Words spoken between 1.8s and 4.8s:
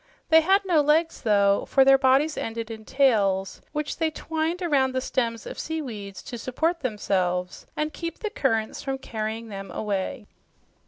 their bodies ended in tails which they twined